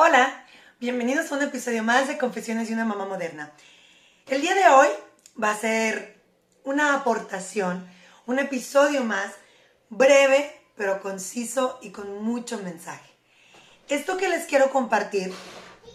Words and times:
Hola, 0.00 0.44
bienvenidos 0.78 1.32
a 1.32 1.34
un 1.34 1.42
episodio 1.42 1.82
más 1.82 2.06
de 2.06 2.18
Confesiones 2.18 2.68
de 2.68 2.74
una 2.74 2.84
mamá 2.84 3.04
moderna. 3.04 3.50
El 4.28 4.42
día 4.42 4.54
de 4.54 4.68
hoy 4.68 4.86
va 5.42 5.50
a 5.50 5.58
ser 5.58 6.22
una 6.62 6.94
aportación, 6.94 7.84
un 8.24 8.38
episodio 8.38 9.02
más 9.02 9.32
breve, 9.88 10.54
pero 10.76 11.02
conciso 11.02 11.80
y 11.82 11.90
con 11.90 12.22
mucho 12.22 12.58
mensaje. 12.58 13.10
Esto 13.88 14.16
que 14.18 14.28
les 14.28 14.46
quiero 14.46 14.70
compartir 14.70 15.34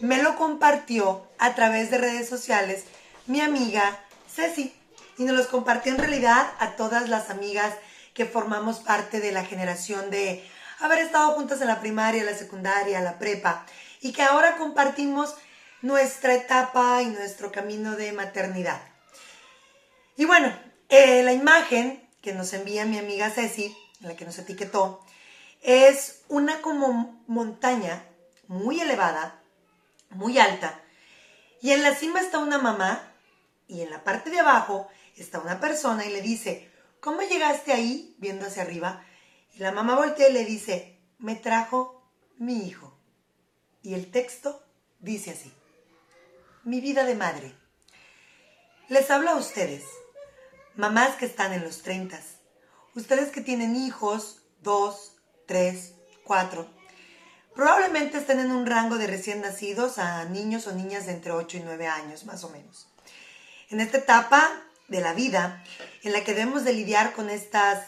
me 0.02 0.22
lo 0.22 0.36
compartió 0.36 1.26
a 1.40 1.56
través 1.56 1.90
de 1.90 2.00
redes 2.00 2.28
sociales 2.28 2.84
mi 3.26 3.40
amiga 3.40 4.04
Ceci 4.28 4.76
y 5.18 5.24
nos 5.24 5.38
los 5.38 5.48
compartió 5.48 5.94
en 5.94 6.00
realidad 6.00 6.52
a 6.60 6.76
todas 6.76 7.08
las 7.08 7.30
amigas 7.30 7.74
que 8.14 8.26
formamos 8.26 8.80
parte 8.80 9.22
de 9.22 9.32
la 9.32 9.46
generación 9.46 10.10
de 10.10 10.46
haber 10.82 11.00
estado 11.00 11.32
juntas 11.36 11.62
en 11.62 11.68
la 11.68 11.80
primaria, 11.80 12.26
la 12.26 12.36
secundaria, 12.36 13.00
la 13.00 13.18
prepa 13.18 13.66
y 14.04 14.12
que 14.12 14.22
ahora 14.22 14.58
compartimos 14.58 15.34
nuestra 15.82 16.36
etapa 16.36 17.02
y 17.02 17.08
nuestro 17.08 17.52
camino 17.52 17.96
de 17.96 18.12
maternidad. 18.12 18.82
Y 20.18 20.26
bueno, 20.26 20.54
eh, 20.90 21.24
la 21.24 21.32
imagen 21.32 22.08
que 22.22 22.34
nos 22.34 22.54
envía 22.54 22.86
mi 22.86 23.00
amiga 23.00 23.30
Ceci, 23.30 23.76
en 24.02 24.10
la 24.10 24.16
que 24.16 24.26
nos 24.26 24.38
etiquetó, 24.38 25.04
es 25.62 26.22
una 26.28 26.62
como 26.62 27.24
montaña 27.28 28.06
muy 28.48 28.82
elevada, 28.82 29.42
muy 30.10 30.38
alta, 30.38 30.82
y 31.62 31.72
en 31.72 31.82
la 31.82 31.96
cima 31.96 32.20
está 32.20 32.40
una 32.40 32.58
mamá 32.58 33.10
y 33.70 33.82
en 33.82 33.90
la 33.90 34.04
parte 34.04 34.30
de 34.30 34.42
abajo 34.42 34.90
está 35.16 35.40
una 35.40 35.62
persona 35.62 36.06
y 36.06 36.12
le 36.12 36.22
dice, 36.22 36.70
¿cómo 37.00 37.22
llegaste 37.22 37.72
ahí 37.72 38.18
viendo 38.20 38.46
hacia 38.46 38.64
arriba? 38.64 39.06
Y 39.54 39.60
la 39.60 39.72
mamá 39.72 39.96
voltea 39.96 40.28
y 40.28 40.34
le 40.34 40.44
dice, 40.44 41.00
me 41.20 41.36
trajo 41.36 42.04
mi 42.38 42.68
hijo. 42.68 43.00
Y 43.84 43.94
el 43.94 44.10
texto 44.10 44.64
dice 45.00 45.32
así. 45.32 45.54
Mi 46.64 46.80
vida 46.80 47.04
de 47.04 47.16
madre. 47.16 47.54
Les 48.88 49.12
hablo 49.12 49.32
a 49.32 49.36
ustedes, 49.36 49.84
mamás 50.76 51.16
que 51.16 51.26
están 51.26 51.52
en 51.52 51.64
los 51.64 51.82
30, 51.82 52.20
ustedes 52.96 53.30
que 53.30 53.42
tienen 53.42 53.76
hijos, 53.76 54.42
dos, 54.62 55.18
tres, 55.46 55.96
cuatro. 56.24 56.70
Probablemente 57.54 58.18
estén 58.18 58.40
en 58.40 58.52
un 58.52 58.66
rango 58.66 58.98
de 58.98 59.08
recién 59.08 59.42
nacidos 59.42 59.98
a 59.98 60.26
niños 60.26 60.66
o 60.68 60.74
niñas 60.74 61.06
de 61.06 61.12
entre 61.12 61.34
8 61.34 61.58
y 61.58 61.60
9 61.62 61.88
años, 61.88 62.26
más 62.26 62.44
o 62.44 62.50
menos. 62.50 62.88
En 63.70 63.82
esta 63.82 63.98
etapa 63.98 64.50
de 64.88 65.02
la 65.02 65.14
vida, 65.14 65.64
en 66.04 66.14
la 66.14 66.24
que 66.24 66.34
debemos 66.34 66.64
de 66.64 66.74
lidiar 66.74 67.14
con 67.14 67.30
estas 67.30 67.86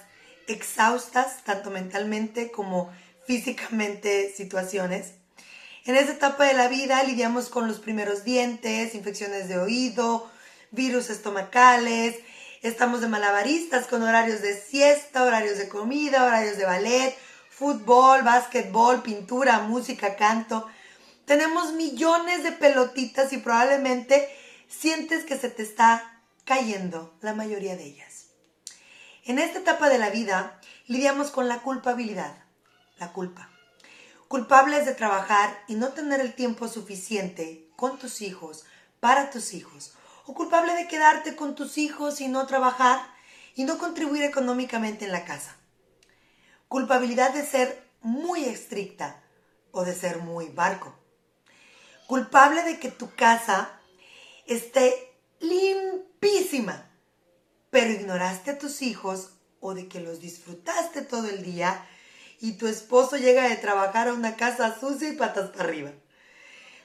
exhaustas, 0.47 1.43
tanto 1.43 1.71
mentalmente 1.71 2.51
como 2.51 2.91
físicamente, 3.25 4.33
situaciones, 4.35 5.13
en 5.85 5.95
esta 5.95 6.13
etapa 6.13 6.45
de 6.45 6.55
la 6.55 6.67
vida 6.67 7.03
lidiamos 7.03 7.49
con 7.49 7.67
los 7.67 7.79
primeros 7.79 8.23
dientes, 8.23 8.95
infecciones 8.95 9.47
de 9.47 9.59
oído, 9.59 10.29
virus 10.71 11.11
estomacales, 11.11 12.15
estamos 12.63 13.01
de 13.01 13.07
malabaristas 13.07 13.85
con 13.85 14.01
horarios 14.01 14.41
de 14.41 14.59
siesta, 14.59 15.23
horarios 15.23 15.59
de 15.59 15.69
comida, 15.69 16.25
horarios 16.25 16.57
de 16.57 16.65
ballet, 16.65 17.15
fútbol, 17.51 18.23
básquetbol, 18.23 19.03
pintura, 19.03 19.59
música, 19.59 20.15
canto. 20.15 20.67
Tenemos 21.25 21.73
millones 21.73 22.43
de 22.43 22.51
pelotitas 22.51 23.31
y 23.31 23.37
probablemente 23.37 24.27
sientes 24.67 25.23
que 25.23 25.37
se 25.37 25.49
te 25.49 25.61
está 25.61 26.19
cayendo 26.45 27.15
la 27.21 27.35
mayoría 27.35 27.75
de 27.75 27.85
ellas. 27.85 28.25
En 29.23 29.37
esta 29.37 29.59
etapa 29.59 29.89
de 29.89 29.99
la 29.99 30.09
vida 30.09 30.59
lidiamos 30.87 31.29
con 31.29 31.47
la 31.47 31.59
culpabilidad, 31.59 32.43
la 32.97 33.13
culpa 33.13 33.54
culpables 34.35 34.85
de 34.85 34.93
trabajar 34.93 35.63
y 35.65 35.75
no 35.75 35.93
tener 35.93 36.19
el 36.19 36.33
tiempo 36.33 36.67
suficiente 36.67 37.69
con 37.77 37.97
tus 37.97 38.21
hijos, 38.21 38.65
para 38.99 39.29
tus 39.29 39.53
hijos, 39.53 39.93
o 40.25 40.33
culpable 40.33 40.73
de 40.73 40.89
quedarte 40.89 41.37
con 41.37 41.55
tus 41.55 41.77
hijos 41.77 42.19
y 42.19 42.27
no 42.27 42.45
trabajar 42.45 42.99
y 43.55 43.63
no 43.63 43.77
contribuir 43.77 44.23
económicamente 44.23 45.05
en 45.05 45.13
la 45.13 45.23
casa. 45.23 45.55
Culpabilidad 46.67 47.33
de 47.33 47.45
ser 47.45 47.87
muy 48.01 48.43
estricta 48.43 49.23
o 49.71 49.85
de 49.85 49.95
ser 49.95 50.17
muy 50.17 50.49
barco. 50.49 50.93
Culpable 52.05 52.63
de 52.63 52.77
que 52.77 52.91
tu 52.91 53.15
casa 53.15 53.79
esté 54.47 55.13
limpísima, 55.39 56.91
pero 57.69 57.89
ignoraste 57.89 58.51
a 58.51 58.57
tus 58.57 58.81
hijos 58.81 59.29
o 59.61 59.73
de 59.73 59.87
que 59.87 60.01
los 60.01 60.19
disfrutaste 60.19 61.03
todo 61.03 61.29
el 61.29 61.41
día 61.41 61.87
y 62.39 62.53
tu 62.53 62.67
esposo 62.67 63.17
llega 63.17 63.47
de 63.47 63.55
trabajar 63.57 64.07
a 64.07 64.13
una 64.13 64.35
casa 64.35 64.77
sucia 64.79 65.09
y 65.09 65.15
patas 65.15 65.49
para 65.49 65.65
arriba. 65.65 65.91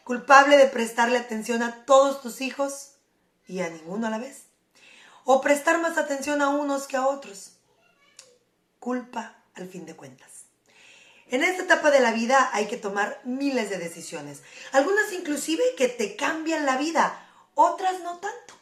Culpable 0.05 0.57
de 0.57 0.67
prestarle 0.67 1.19
atención 1.19 1.63
a 1.63 1.85
todos 1.85 2.21
tus 2.23 2.41
hijos 2.41 2.93
y 3.47 3.61
a 3.61 3.69
ninguno 3.69 4.07
a 4.07 4.11
la 4.11 4.19
vez. 4.19 4.45
O 5.25 5.41
prestar 5.41 5.81
más 5.81 5.99
atención 5.99 6.43
a 6.43 6.49
unos 6.49 6.87
que 6.87 6.97
a 6.97 7.07
otros. 7.07 7.53
Culpa 8.79 9.37
al 9.55 9.69
fin 9.69 9.87
de 9.87 9.95
cuentas. 9.95 10.31
En 11.29 11.45
esta 11.45 11.63
etapa 11.63 11.91
de 11.93 12.01
la 12.01 12.13
vida 12.13 12.51
hay 12.53 12.67
que 12.67 12.77
tomar 12.77 13.21
miles 13.25 13.71
de 13.71 13.79
decisiones. 13.79 14.43
Algunas 14.73 15.13
inclusive 15.13 15.63
que 15.77 15.89
te 15.89 16.17
cambian 16.17 16.67
la 16.67 16.77
vida, 16.77 17.25
otras 17.55 18.01
no 18.01 18.19
tanto. 18.19 18.55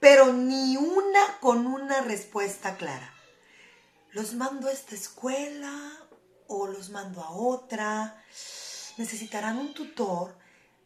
Pero 0.00 0.32
ni 0.32 0.76
una 0.76 1.38
con 1.40 1.66
una 1.66 2.00
respuesta 2.00 2.76
clara. 2.76 3.14
Los 4.10 4.34
mando 4.34 4.66
a 4.66 4.72
esta 4.72 4.96
escuela 4.96 6.01
o 6.54 6.66
los 6.66 6.90
mando 6.90 7.22
a 7.22 7.30
otra, 7.30 8.22
necesitarán 8.98 9.58
un 9.58 9.72
tutor, 9.72 10.36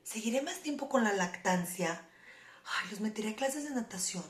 seguiré 0.04 0.40
más 0.42 0.60
tiempo 0.60 0.88
con 0.88 1.02
la 1.04 1.12
lactancia, 1.12 2.08
los 2.90 3.00
meteré 3.00 3.30
a 3.30 3.36
clases 3.36 3.64
de 3.64 3.70
natación, 3.70 4.24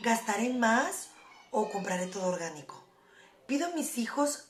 gastaré 0.00 0.52
más 0.52 1.08
o 1.50 1.70
compraré 1.70 2.06
todo 2.06 2.26
orgánico. 2.26 2.84
Pido 3.46 3.66
a 3.66 3.70
mis 3.70 3.98
hijos 3.98 4.48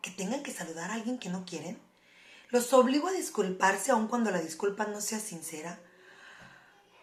que 0.00 0.10
tengan 0.10 0.42
que 0.42 0.52
saludar 0.52 0.90
a 0.90 0.94
alguien 0.94 1.18
que 1.18 1.28
no 1.28 1.44
quieren. 1.44 1.80
Los 2.48 2.72
obligo 2.72 3.08
a 3.08 3.12
disculparse 3.12 3.90
aun 3.90 4.08
cuando 4.08 4.30
la 4.30 4.40
disculpa 4.40 4.86
no 4.86 5.00
sea 5.00 5.20
sincera. 5.20 5.78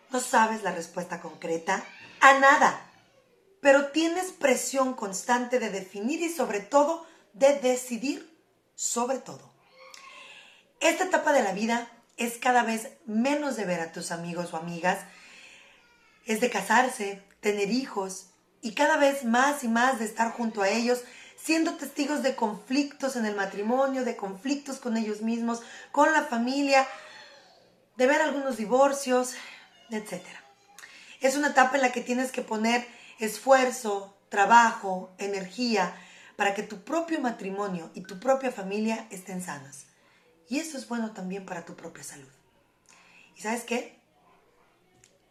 No 0.10 0.20
sabes 0.20 0.64
la 0.64 0.72
respuesta 0.72 1.22
concreta 1.22 1.84
a 2.20 2.40
nada, 2.40 2.92
pero 3.62 3.92
tienes 3.92 4.32
presión 4.32 4.94
constante 4.94 5.60
de 5.60 5.70
definir 5.70 6.22
y 6.22 6.30
sobre 6.30 6.60
todo 6.60 7.06
de 7.34 7.60
decidir 7.60 8.31
sobre 8.82 9.20
todo. 9.20 9.54
Esta 10.80 11.04
etapa 11.04 11.34
de 11.34 11.44
la 11.44 11.54
vida 11.54 11.88
es 12.18 12.40
cada 12.40 12.64
vez 12.64 12.90
menos 13.06 13.56
de 13.56 13.66
ver 13.66 13.80
a 13.80 13.92
tus 13.92 14.12
amigos 14.12 14.54
o 14.54 14.58
amigas, 14.58 14.98
es 16.26 16.42
de 16.42 16.50
casarse, 16.50 17.22
tener 17.42 17.70
hijos 17.70 18.32
y 18.60 18.74
cada 18.74 18.98
vez 18.98 19.24
más 19.24 19.64
y 19.64 19.68
más 19.68 20.00
de 20.00 20.06
estar 20.06 20.32
junto 20.32 20.64
a 20.64 20.70
ellos, 20.70 21.04
siendo 21.38 21.76
testigos 21.76 22.24
de 22.24 22.36
conflictos 22.36 23.16
en 23.16 23.28
el 23.28 23.36
matrimonio, 23.36 24.04
de 24.04 24.16
conflictos 24.16 24.80
con 24.80 24.98
ellos 24.98 25.22
mismos, 25.22 25.62
con 25.92 26.12
la 26.12 26.24
familia, 26.24 26.88
de 27.98 28.08
ver 28.08 28.24
algunos 28.24 28.58
divorcios, 28.58 29.36
etc. 29.92 30.24
Es 31.20 31.36
una 31.36 31.50
etapa 31.50 31.76
en 31.76 31.84
la 31.84 31.92
que 31.92 32.02
tienes 32.02 32.32
que 32.32 32.42
poner 32.42 32.88
esfuerzo, 33.20 34.18
trabajo, 34.30 35.12
energía, 35.20 35.96
para 36.36 36.54
que 36.54 36.64
tu 36.64 36.84
propio 36.84 37.20
matrimonio 37.20 37.92
y 37.94 38.02
tu 38.02 38.20
propia 38.20 38.52
familia 38.52 39.08
estén 39.10 39.42
sanas. 39.42 39.86
Y 40.50 40.60
eso 40.60 40.78
es 40.78 40.88
bueno 40.88 41.12
también 41.12 41.46
para 41.46 41.66
tu 41.66 41.76
propia 41.76 42.04
salud. 42.04 42.28
¿Y 43.38 43.42
sabes 43.42 43.64
qué? 43.64 44.00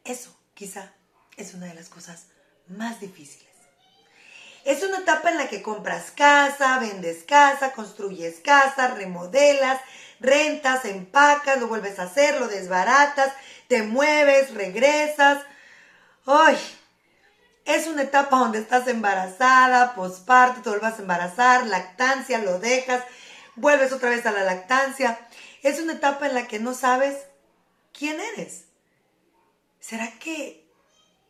Eso 0.04 0.34
quizá 0.54 0.92
es 1.36 1.54
una 1.54 1.66
de 1.66 1.74
las 1.74 1.88
cosas 1.88 2.26
más 2.68 3.00
difíciles. 3.00 3.48
Es 4.64 4.82
una 4.82 4.98
etapa 4.98 5.30
en 5.30 5.38
la 5.38 5.48
que 5.48 5.62
compras 5.62 6.10
casa, 6.10 6.78
vendes 6.78 7.24
casa, 7.24 7.72
construyes 7.72 8.40
casa, 8.40 8.88
remodelas, 8.88 9.80
rentas, 10.20 10.84
empacas, 10.84 11.58
lo 11.58 11.68
vuelves 11.68 11.98
a 11.98 12.04
hacer, 12.04 12.38
lo 12.38 12.46
desbaratas, 12.46 13.32
te 13.68 13.82
mueves, 13.82 14.54
regresas. 14.54 15.42
¡Ay! 16.26 16.58
Es 17.64 17.86
una 17.86 18.02
etapa 18.02 18.38
donde 18.38 18.58
estás 18.58 18.88
embarazada, 18.88 19.94
posparto, 19.94 20.62
te 20.62 20.70
vuelvas 20.70 20.98
a 20.98 21.02
embarazar, 21.02 21.66
lactancia, 21.66 22.38
lo 22.38 22.58
dejas, 22.58 23.04
vuelves 23.56 23.92
otra 23.92 24.10
vez 24.10 24.26
a 24.26 24.32
la 24.32 24.44
lactancia. 24.44 25.18
Es 25.62 25.78
una 25.80 25.94
etapa 25.94 26.26
en 26.26 26.34
la 26.34 26.48
que 26.48 26.58
no 26.58 26.74
sabes 26.74 27.16
quién 27.92 28.18
eres. 28.34 28.64
¿Será 29.78 30.10
que 30.18 30.66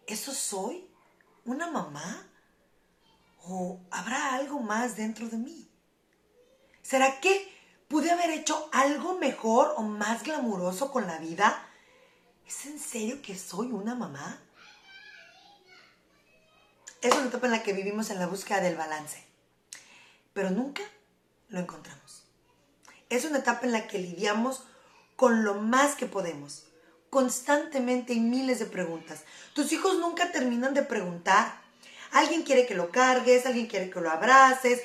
eso 0.06 0.32
soy? 0.32 0.88
¿Una 1.44 1.70
mamá? 1.70 2.26
¿O 3.42 3.80
habrá 3.90 4.34
algo 4.34 4.60
más 4.60 4.96
dentro 4.96 5.28
de 5.28 5.38
mí? 5.38 5.68
¿Será 6.82 7.20
que 7.20 7.52
pude 7.88 8.10
haber 8.10 8.30
hecho 8.30 8.68
algo 8.72 9.18
mejor 9.18 9.74
o 9.76 9.82
más 9.82 10.22
glamuroso 10.22 10.90
con 10.92 11.06
la 11.06 11.18
vida? 11.18 11.66
¿Es 12.46 12.66
en 12.66 12.78
serio 12.78 13.22
que 13.22 13.36
soy 13.36 13.68
una 13.72 13.94
mamá? 13.94 14.40
Es 17.02 17.14
una 17.14 17.28
etapa 17.28 17.46
en 17.46 17.52
la 17.52 17.62
que 17.62 17.72
vivimos 17.72 18.10
en 18.10 18.18
la 18.18 18.26
búsqueda 18.26 18.60
del 18.60 18.76
balance, 18.76 19.24
pero 20.34 20.50
nunca 20.50 20.82
lo 21.48 21.58
encontramos. 21.58 22.24
Es 23.08 23.24
una 23.24 23.38
etapa 23.38 23.64
en 23.64 23.72
la 23.72 23.86
que 23.86 23.98
lidiamos 23.98 24.64
con 25.16 25.42
lo 25.42 25.54
más 25.54 25.94
que 25.94 26.04
podemos. 26.04 26.64
Constantemente 27.08 28.12
hay 28.12 28.20
miles 28.20 28.58
de 28.58 28.66
preguntas. 28.66 29.22
Tus 29.54 29.72
hijos 29.72 29.98
nunca 29.98 30.30
terminan 30.30 30.74
de 30.74 30.82
preguntar. 30.82 31.60
Alguien 32.12 32.42
quiere 32.42 32.66
que 32.66 32.74
lo 32.74 32.90
cargues, 32.90 33.46
alguien 33.46 33.66
quiere 33.66 33.88
que 33.88 34.00
lo 34.00 34.10
abraces, 34.10 34.82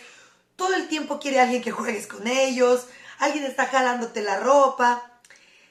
todo 0.56 0.74
el 0.74 0.88
tiempo 0.88 1.20
quiere 1.20 1.42
alguien 1.42 1.62
que 1.62 1.72
juegues 1.72 2.08
con 2.08 2.28
ellos, 2.28 2.88
alguien 3.20 3.44
está 3.44 3.66
jalándote 3.66 4.22
la 4.22 4.40
ropa. 4.40 5.20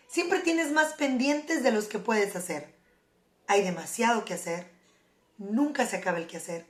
Siempre 0.08 0.40
tienes 0.40 0.72
más 0.72 0.92
pendientes 0.92 1.62
de 1.62 1.72
los 1.72 1.86
que 1.86 1.98
puedes 1.98 2.36
hacer. 2.36 2.74
Hay 3.46 3.62
demasiado 3.62 4.26
que 4.26 4.34
hacer, 4.34 4.73
nunca 5.38 5.86
se 5.86 5.96
acaba 5.96 6.18
el 6.18 6.26
que 6.26 6.36
hacer 6.36 6.66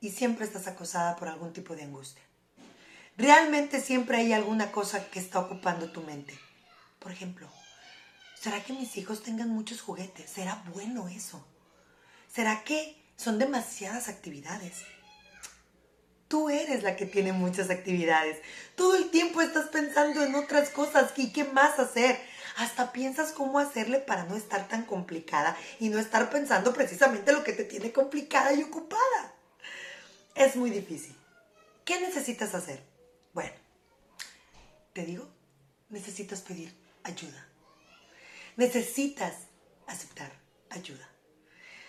y 0.00 0.10
siempre 0.10 0.44
estás 0.44 0.66
acosada 0.66 1.16
por 1.16 1.28
algún 1.28 1.52
tipo 1.52 1.74
de 1.74 1.84
angustia. 1.84 2.22
Realmente 3.16 3.80
siempre 3.80 4.18
hay 4.18 4.32
alguna 4.32 4.72
cosa 4.72 5.08
que 5.10 5.18
está 5.18 5.40
ocupando 5.40 5.90
tu 5.90 6.02
mente. 6.02 6.38
Por 6.98 7.12
ejemplo, 7.12 7.48
¿será 8.38 8.62
que 8.62 8.72
mis 8.72 8.96
hijos 8.96 9.22
tengan 9.22 9.48
muchos 9.48 9.80
juguetes? 9.80 10.30
¿Será 10.30 10.62
bueno 10.74 11.08
eso? 11.08 11.46
¿Será 12.30 12.62
que 12.64 13.02
son 13.16 13.38
demasiadas 13.38 14.08
actividades? 14.08 14.82
Tú 16.28 16.50
eres 16.50 16.82
la 16.82 16.96
que 16.96 17.06
tiene 17.06 17.32
muchas 17.32 17.70
actividades. 17.70 18.42
Todo 18.74 18.96
el 18.96 19.10
tiempo 19.10 19.40
estás 19.40 19.68
pensando 19.68 20.22
en 20.22 20.34
otras 20.34 20.70
cosas 20.70 21.12
y 21.16 21.32
qué 21.32 21.44
más 21.44 21.78
hacer. 21.78 22.20
Hasta 22.56 22.90
piensas 22.90 23.32
cómo 23.32 23.58
hacerle 23.58 23.98
para 23.98 24.24
no 24.24 24.34
estar 24.34 24.66
tan 24.66 24.84
complicada 24.84 25.56
y 25.78 25.90
no 25.90 25.98
estar 25.98 26.30
pensando 26.30 26.72
precisamente 26.72 27.32
lo 27.32 27.44
que 27.44 27.52
te 27.52 27.64
tiene 27.64 27.92
complicada 27.92 28.54
y 28.54 28.62
ocupada. 28.62 29.34
Es 30.34 30.56
muy 30.56 30.70
difícil. 30.70 31.14
¿Qué 31.84 32.00
necesitas 32.00 32.54
hacer? 32.54 32.82
Bueno, 33.34 33.52
te 34.94 35.04
digo, 35.04 35.28
necesitas 35.90 36.40
pedir 36.40 36.74
ayuda. 37.02 37.46
Necesitas 38.56 39.34
aceptar 39.86 40.32
ayuda. 40.70 41.06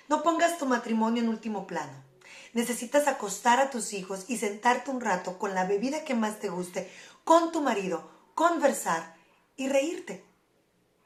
No 0.10 0.22
pongas 0.22 0.58
tu 0.58 0.66
matrimonio 0.66 1.24
en 1.24 1.30
último 1.30 1.66
plano. 1.66 2.04
Necesitas 2.52 3.08
acostar 3.08 3.62
a 3.62 3.70
tus 3.70 3.94
hijos 3.94 4.26
y 4.28 4.38
sentarte 4.38 4.92
un 4.92 5.00
rato 5.00 5.40
con 5.40 5.56
la 5.56 5.66
bebida 5.66 6.04
que 6.04 6.14
más 6.14 6.40
te 6.40 6.50
guste, 6.50 6.92
con 7.24 7.54
tu 7.54 7.62
marido, 7.62 8.12
conversar 8.36 9.16
y 9.56 9.70
reírte. 9.70 10.27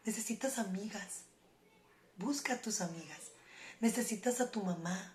Necesitas 0.04 0.58
amigas. 0.58 1.26
Busca 2.18 2.54
a 2.54 2.62
tus 2.62 2.82
amigas. 2.82 3.20
Necesitas 3.80 4.42
a 4.42 4.50
tu 4.50 4.62
mamá. 4.64 5.14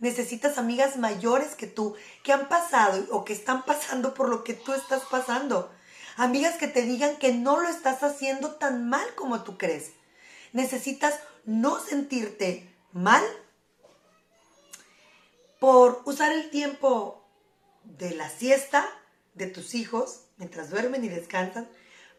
Necesitas 0.00 0.58
amigas 0.58 0.96
mayores 0.96 1.54
que 1.54 1.68
tú, 1.68 1.94
que 2.24 2.32
han 2.32 2.48
pasado 2.48 3.06
o 3.12 3.24
que 3.24 3.32
están 3.32 3.64
pasando 3.64 4.14
por 4.14 4.28
lo 4.28 4.42
que 4.42 4.54
tú 4.54 4.72
estás 4.72 5.02
pasando. 5.04 5.72
Amigas 6.16 6.56
que 6.56 6.66
te 6.66 6.82
digan 6.82 7.16
que 7.16 7.32
no 7.32 7.60
lo 7.60 7.68
estás 7.68 8.02
haciendo 8.02 8.56
tan 8.56 8.88
mal 8.88 9.14
como 9.14 9.44
tú 9.44 9.56
crees. 9.56 9.92
Necesitas 10.52 11.14
no 11.44 11.80
sentirte 11.80 12.68
mal 12.92 13.22
por 15.60 16.02
usar 16.04 16.32
el 16.32 16.50
tiempo 16.50 17.24
de 17.84 18.16
la 18.16 18.28
siesta 18.28 18.84
de 19.34 19.46
tus 19.46 19.74
hijos 19.76 20.24
mientras 20.36 20.70
duermen 20.70 21.04
y 21.04 21.08
descansan 21.08 21.68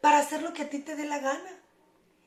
para 0.01 0.19
hacer 0.19 0.41
lo 0.41 0.53
que 0.53 0.63
a 0.63 0.69
ti 0.69 0.79
te 0.79 0.95
dé 0.95 1.05
la 1.05 1.19
gana 1.19 1.62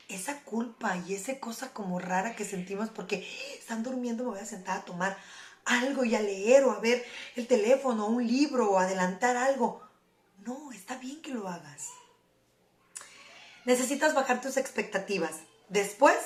esa 0.09 0.41
culpa 0.43 0.97
y 1.07 1.15
esa 1.15 1.39
cosa 1.41 1.73
como 1.73 1.99
rara 1.99 2.37
que 2.37 2.45
sentimos 2.45 2.91
porque 2.91 3.27
están 3.59 3.83
durmiendo, 3.83 4.25
me 4.25 4.31
voy 4.31 4.41
a 4.41 4.47
sentar 4.47 4.79
a 4.79 4.85
tomar 4.85 5.17
algo 5.65 6.05
y 6.05 6.15
a 6.15 6.23
leer 6.23 6.65
o 6.65 6.71
a 6.71 6.81
ver 6.81 7.05
el 7.35 7.47
teléfono, 7.47 8.07
un 8.07 8.27
libro 8.27 8.71
o 8.71 8.79
adelantar 8.79 9.37
algo. 9.37 9.83
No, 10.45 10.71
está 10.73 10.97
bien 10.97 11.21
que 11.23 11.33
lo 11.33 11.49
hagas. 11.49 11.89
Necesitas 13.65 14.15
bajar 14.15 14.41
tus 14.41 14.57
expectativas. 14.57 15.41
Después, 15.69 16.17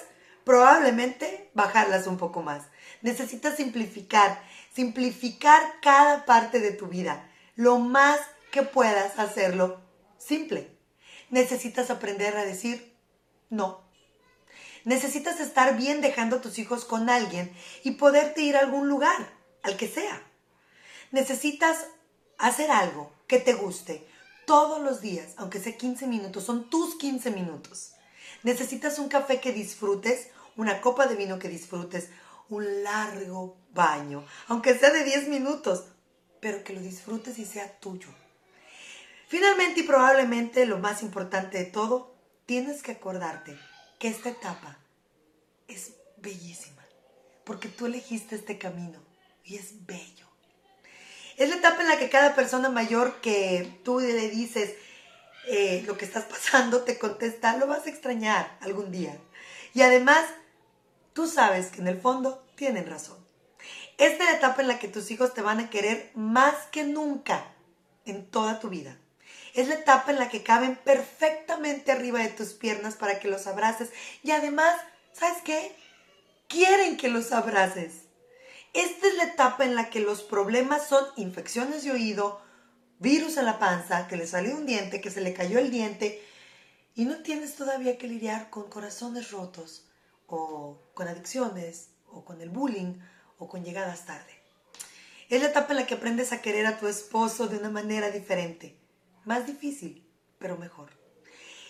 probablemente 0.44 1.50
bajarlas 1.54 2.06
un 2.06 2.18
poco 2.18 2.42
más. 2.42 2.64
Necesitas 3.00 3.56
simplificar, 3.56 4.42
simplificar 4.74 5.62
cada 5.80 6.26
parte 6.26 6.60
de 6.60 6.72
tu 6.72 6.88
vida. 6.88 7.26
Lo 7.56 7.78
más 7.78 8.20
que 8.52 8.62
puedas 8.62 9.18
hacerlo 9.18 9.80
simple. 10.18 10.76
Necesitas 11.30 11.90
aprender 11.90 12.36
a 12.36 12.44
decir 12.44 12.94
no. 13.50 13.82
Necesitas 14.84 15.40
estar 15.40 15.76
bien 15.76 16.00
dejando 16.00 16.36
a 16.36 16.40
tus 16.40 16.58
hijos 16.58 16.84
con 16.84 17.10
alguien 17.10 17.52
y 17.84 17.92
poderte 17.92 18.42
ir 18.42 18.56
a 18.56 18.60
algún 18.60 18.88
lugar, 18.88 19.28
al 19.62 19.76
que 19.76 19.88
sea. 19.88 20.22
Necesitas 21.10 21.86
hacer 22.38 22.70
algo 22.70 23.12
que 23.26 23.38
te 23.38 23.52
guste 23.52 24.06
todos 24.46 24.80
los 24.82 25.00
días, 25.00 25.34
aunque 25.36 25.60
sea 25.60 25.76
15 25.76 26.06
minutos, 26.06 26.44
son 26.44 26.70
tus 26.70 26.96
15 26.96 27.30
minutos. 27.30 27.92
Necesitas 28.42 28.98
un 28.98 29.08
café 29.08 29.40
que 29.40 29.52
disfrutes, 29.52 30.28
una 30.56 30.80
copa 30.80 31.06
de 31.06 31.14
vino 31.14 31.38
que 31.38 31.48
disfrutes, 31.48 32.08
un 32.48 32.82
largo 32.82 33.56
baño, 33.72 34.24
aunque 34.48 34.76
sea 34.76 34.90
de 34.90 35.04
10 35.04 35.28
minutos, 35.28 35.84
pero 36.40 36.64
que 36.64 36.72
lo 36.72 36.80
disfrutes 36.80 37.38
y 37.38 37.44
sea 37.44 37.78
tuyo. 37.78 38.08
Finalmente 39.28 39.80
y 39.80 39.82
probablemente 39.84 40.66
lo 40.66 40.78
más 40.78 41.02
importante 41.02 41.58
de 41.58 41.66
todo, 41.66 42.09
tienes 42.50 42.82
que 42.82 42.90
acordarte 42.90 43.56
que 44.00 44.08
esta 44.08 44.30
etapa 44.30 44.76
es 45.68 45.92
bellísima, 46.16 46.84
porque 47.44 47.68
tú 47.68 47.86
elegiste 47.86 48.34
este 48.34 48.58
camino 48.58 48.98
y 49.44 49.54
es 49.54 49.86
bello. 49.86 50.26
Es 51.36 51.48
la 51.48 51.54
etapa 51.54 51.82
en 51.82 51.88
la 51.88 51.96
que 51.96 52.10
cada 52.10 52.34
persona 52.34 52.68
mayor 52.68 53.20
que 53.20 53.80
tú 53.84 54.00
le 54.00 54.28
dices 54.30 54.74
eh, 55.46 55.84
lo 55.86 55.96
que 55.96 56.04
estás 56.04 56.24
pasando 56.24 56.82
te 56.82 56.98
contesta, 56.98 57.56
lo 57.56 57.68
vas 57.68 57.86
a 57.86 57.90
extrañar 57.90 58.58
algún 58.62 58.90
día. 58.90 59.16
Y 59.72 59.82
además, 59.82 60.24
tú 61.12 61.28
sabes 61.28 61.68
que 61.68 61.80
en 61.80 61.86
el 61.86 62.00
fondo 62.00 62.44
tienen 62.56 62.90
razón. 62.90 63.24
Esta 63.96 64.24
es 64.24 64.30
la 64.32 64.36
etapa 64.38 64.62
en 64.62 64.66
la 64.66 64.80
que 64.80 64.88
tus 64.88 65.12
hijos 65.12 65.34
te 65.34 65.42
van 65.42 65.60
a 65.60 65.70
querer 65.70 66.10
más 66.16 66.56
que 66.72 66.82
nunca 66.82 67.44
en 68.06 68.28
toda 68.28 68.58
tu 68.58 68.70
vida. 68.70 68.99
Es 69.54 69.68
la 69.68 69.74
etapa 69.74 70.10
en 70.10 70.18
la 70.18 70.28
que 70.28 70.42
caben 70.42 70.76
perfectamente 70.76 71.92
arriba 71.92 72.20
de 72.20 72.28
tus 72.28 72.52
piernas 72.52 72.96
para 72.96 73.18
que 73.18 73.28
los 73.28 73.46
abraces. 73.46 73.90
Y 74.22 74.30
además, 74.30 74.74
¿sabes 75.12 75.38
qué? 75.44 75.74
Quieren 76.48 76.96
que 76.96 77.08
los 77.08 77.32
abraces. 77.32 78.04
Esta 78.72 79.08
es 79.08 79.14
la 79.16 79.24
etapa 79.24 79.64
en 79.64 79.74
la 79.74 79.90
que 79.90 80.00
los 80.00 80.22
problemas 80.22 80.86
son 80.86 81.04
infecciones 81.16 81.82
de 81.82 81.90
oído, 81.90 82.40
virus 83.00 83.36
en 83.36 83.46
la 83.46 83.58
panza, 83.58 84.06
que 84.06 84.16
le 84.16 84.26
salió 84.26 84.54
un 84.54 84.66
diente, 84.66 85.00
que 85.00 85.10
se 85.10 85.20
le 85.20 85.34
cayó 85.34 85.58
el 85.58 85.70
diente, 85.70 86.24
y 86.94 87.04
no 87.04 87.22
tienes 87.22 87.56
todavía 87.56 87.98
que 87.98 88.06
lidiar 88.06 88.50
con 88.50 88.70
corazones 88.70 89.32
rotos, 89.32 89.86
o 90.26 90.80
con 90.94 91.08
adicciones, 91.08 91.88
o 92.06 92.24
con 92.24 92.40
el 92.40 92.50
bullying, 92.50 93.00
o 93.38 93.48
con 93.48 93.64
llegadas 93.64 94.06
tarde. 94.06 94.40
Es 95.28 95.40
la 95.40 95.48
etapa 95.48 95.72
en 95.72 95.78
la 95.78 95.86
que 95.86 95.94
aprendes 95.94 96.32
a 96.32 96.42
querer 96.42 96.66
a 96.66 96.78
tu 96.78 96.86
esposo 96.86 97.48
de 97.48 97.56
una 97.56 97.70
manera 97.70 98.10
diferente. 98.10 98.79
Más 99.24 99.46
difícil, 99.46 100.06
pero 100.38 100.56
mejor. 100.56 100.90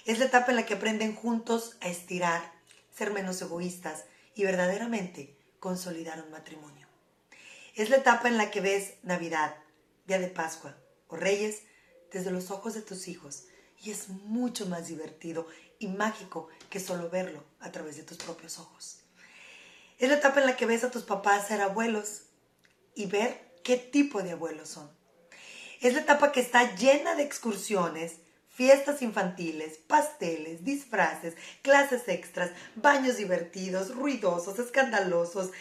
Es 0.07 0.19
la 0.19 0.27
etapa 0.27 0.51
en 0.51 0.57
la 0.57 0.67
que 0.67 0.75
aprenden 0.75 1.15
juntos 1.15 1.77
a 1.81 1.89
estirar, 1.89 2.53
ser 2.95 3.13
menos 3.13 3.43
egoístas 3.43 4.05
y 4.35 4.45
verdaderamente 4.45 5.37
consolidar 5.59 6.23
un 6.23 6.31
matrimonio. 6.31 6.87
Es 7.75 7.91
la 7.91 7.97
etapa 7.97 8.29
en 8.29 8.37
la 8.37 8.51
que 8.51 8.61
ves 8.61 8.95
Navidad, 9.03 9.57
Día 10.07 10.19
de 10.19 10.29
Pascua 10.29 10.77
o 11.09 11.17
Reyes 11.17 11.63
desde 12.13 12.31
los 12.31 12.51
ojos 12.51 12.75
de 12.75 12.83
tus 12.83 13.09
hijos 13.09 13.45
y 13.83 13.91
es 13.91 14.09
mucho 14.09 14.67
más 14.67 14.87
divertido 14.89 15.47
y 15.79 15.89
mágico 15.89 16.49
que 16.69 16.81
solo 16.81 17.11
verlo 17.11 17.43
a 17.61 17.73
través 17.73 17.97
de 17.97 18.03
tus 18.03 18.19
propios 18.19 18.59
ojos. 18.59 19.01
Es 19.99 20.09
la 20.09 20.17
etapa 20.17 20.41
en 20.41 20.47
la 20.47 20.57
que 20.57 20.67
ves 20.67 20.85
a 20.85 20.91
tus 20.91 21.03
papás 21.03 21.49
ser 21.49 21.61
abuelos 21.61 22.23
y 22.95 23.07
ver 23.07 23.53
qué 23.65 23.77
tipo 23.77 24.23
de 24.23 24.33
abuelos 24.33 24.69
son. 24.69 25.00
Es 25.81 25.95
la 25.95 26.01
etapa 26.01 26.31
que 26.31 26.41
está 26.41 26.75
llena 26.77 27.15
de 27.15 27.23
excursiones, 27.23 28.17
fiestas 28.51 29.01
infantiles, 29.01 29.79
pasteles, 29.79 30.63
disfraces, 30.63 31.35
clases 31.63 32.07
extras, 32.07 32.51
baños 32.75 33.17
divertidos, 33.17 33.95
ruidosos, 33.95 34.59
escandalosos, 34.59 35.53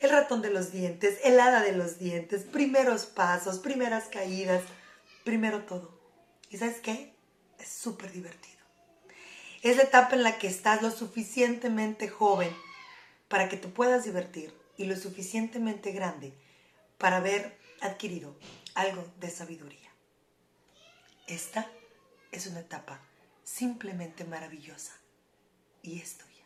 el 0.00 0.08
ratón 0.08 0.40
de 0.40 0.50
los 0.50 0.72
dientes, 0.72 1.18
el 1.22 1.38
hada 1.38 1.60
de 1.60 1.72
los 1.72 1.98
dientes, 1.98 2.44
primeros 2.44 3.04
pasos, 3.04 3.58
primeras 3.58 4.04
caídas, 4.04 4.62
primero 5.22 5.64
todo. 5.64 6.00
¿Y 6.48 6.56
sabes 6.56 6.80
qué? 6.80 7.12
Es 7.58 7.68
súper 7.68 8.10
divertido. 8.12 8.56
Es 9.62 9.76
la 9.76 9.82
etapa 9.82 10.16
en 10.16 10.22
la 10.22 10.38
que 10.38 10.46
estás 10.46 10.80
lo 10.80 10.90
suficientemente 10.90 12.08
joven 12.08 12.56
para 13.28 13.50
que 13.50 13.58
te 13.58 13.68
puedas 13.68 14.04
divertir 14.04 14.54
y 14.78 14.84
lo 14.84 14.96
suficientemente 14.96 15.92
grande 15.92 16.32
para 16.98 17.18
haber 17.18 17.56
adquirido 17.80 18.36
algo 18.74 19.04
de 19.18 19.30
sabiduría. 19.30 19.88
Esta 21.26 21.70
es 22.32 22.46
una 22.46 22.60
etapa 22.60 23.00
simplemente 23.44 24.24
maravillosa 24.24 24.92
y 25.82 26.00
es 26.00 26.18
tuya. 26.18 26.44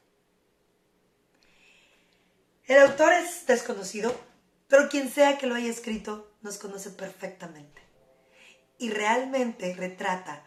El 2.67 2.79
autor 2.79 3.13
es 3.15 3.47
desconocido, 3.47 4.15
pero 4.69 4.89
quien 4.89 5.11
sea 5.11 5.39
que 5.39 5.47
lo 5.47 5.55
haya 5.55 5.71
escrito 5.71 6.33
nos 6.43 6.59
conoce 6.59 6.91
perfectamente 6.91 7.83
y 8.79 8.91
realmente 8.91 9.75
retrata 9.75 10.45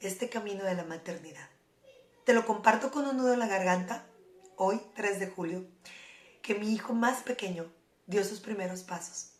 este 0.00 0.28
camino 0.28 0.64
de 0.64 0.74
la 0.74 0.84
maternidad. 0.84 1.48
te 2.24 2.34
lo 2.34 2.44
comparto 2.44 2.90
con 2.90 3.06
un 3.06 3.16
nudo 3.16 3.32
en 3.32 3.38
la 3.38 3.46
garganta, 3.46 4.04
hoy 4.56 4.78
3 4.94 5.18
de 5.18 5.28
julio, 5.28 5.66
que 6.42 6.54
mi 6.54 6.74
hijo 6.74 6.92
más 6.92 7.22
pequeño 7.22 7.72
dio 8.06 8.22
sus 8.22 8.40
primeros 8.40 8.82
pasos 8.82 9.37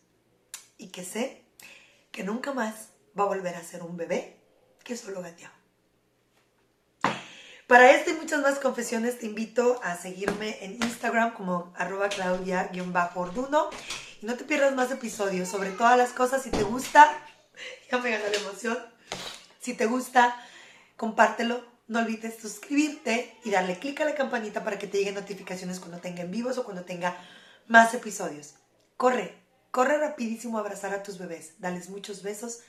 y 0.78 0.88
que 0.88 1.04
sé 1.04 1.44
que 2.11 2.25
nunca 2.25 2.52
más 2.52 2.88
va 3.18 3.25
a 3.25 3.26
volver 3.26 3.54
a 3.56 3.62
ser 3.62 3.82
un 3.82 3.97
bebé 3.97 4.40
que 4.85 4.97
solo 4.97 5.20
gateaba. 5.20 5.54
Para 7.66 7.90
esta 7.90 8.11
y 8.11 8.14
muchas 8.14 8.40
más 8.40 8.58
confesiones 8.58 9.18
te 9.18 9.26
invito 9.26 9.78
a 9.82 9.94
seguirme 9.94 10.56
en 10.64 10.82
Instagram 10.82 11.35
como 11.35 11.75
arroba 11.76 12.08
claudia-orduno 12.08 13.68
y 14.23 14.26
no 14.26 14.37
te 14.37 14.44
pierdas 14.44 14.75
más 14.75 14.90
episodios 14.90 15.50
sobre 15.50 15.73
todas 15.73 15.99
las 15.99 16.12
cosas. 16.12 16.42
Si 16.42 16.50
te 16.50 16.62
gusta, 16.62 17.06
ya 17.92 17.99
me 17.99 18.11
ganó 18.11 18.25
la 18.26 18.38
emoción. 18.38 18.78
Si 19.61 19.75
te 19.75 19.85
gusta, 19.85 20.35
compártelo. 20.97 21.62
No 21.88 21.99
olvides 21.99 22.38
suscribirte 22.40 23.37
y 23.44 23.50
darle 23.50 23.78
clic 23.78 24.00
a 24.00 24.06
la 24.06 24.14
campanita 24.14 24.64
para 24.64 24.78
que 24.78 24.87
te 24.87 24.99
lleguen 24.99 25.14
notificaciones 25.14 25.78
cuando 25.78 25.99
tenga 25.99 26.23
en 26.23 26.30
vivos 26.30 26.56
o 26.56 26.64
cuando 26.64 26.85
tenga 26.85 27.18
más 27.66 27.92
episodios. 27.92 28.54
Corre, 28.97 29.35
corre 29.78 29.97
rapidísimo 29.97 30.58
a 30.58 30.62
abrazar 30.62 30.92
a 30.92 31.04
tus 31.04 31.18
bebés. 31.18 31.52
Dales 31.61 31.88
muchos 31.88 32.25
besos, 32.25 32.62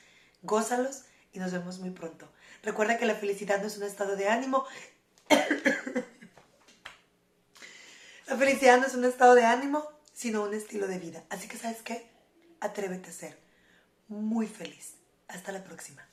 gózalos 0.44 1.06
y 1.34 1.40
nos 1.40 1.52
vemos 1.52 1.80
muy 1.80 1.90
pronto. 1.90 2.32
Recuerda 2.62 3.00
que 3.00 3.08
la 3.08 3.16
felicidad 3.16 3.60
no 3.60 3.66
es 3.66 3.78
un 3.78 3.84
estado 3.84 4.16
de 4.16 4.28
ánimo. 4.28 4.64
la 8.28 8.38
felicidad 8.38 8.78
no 8.78 8.86
es 8.86 8.94
un 8.94 9.06
estado 9.06 9.34
de 9.34 9.44
ánimo, 9.44 9.90
sino 10.14 10.44
un 10.44 10.54
estilo 10.54 10.86
de 10.86 11.00
vida. 11.00 11.24
Así 11.32 11.48
que, 11.48 11.58
¿sabes 11.58 11.82
qué? 11.82 12.12
Atrévete 12.60 13.10
a 13.10 13.14
ser 13.14 13.40
muy 14.08 14.46
feliz. 14.46 14.94
Hasta 15.30 15.52
la 15.52 15.64
próxima. 15.64 16.08